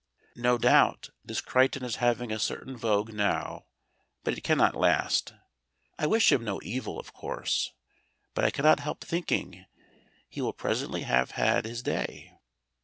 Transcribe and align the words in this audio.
No 0.37 0.57
doubt 0.57 1.11
this 1.23 1.41
Crichton 1.41 1.83
is 1.85 1.97
having 1.97 2.31
a 2.31 2.39
certain 2.39 2.75
vogue 2.75 3.13
now, 3.13 3.65
but 4.23 4.35
it 4.35 4.41
cannot 4.41 4.73
last. 4.75 5.35
I 5.99 6.07
wish 6.07 6.31
him 6.31 6.43
no 6.43 6.59
evil, 6.63 6.99
of 6.99 7.13
course, 7.13 7.71
but 8.33 8.43
I 8.43 8.49
cannot 8.49 8.79
help 8.79 9.03
thinking 9.03 9.67
he 10.27 10.41
will 10.41 10.53
presently 10.53 11.03
have 11.03 11.29
had 11.37 11.65
his 11.65 11.83
day. 11.83 12.33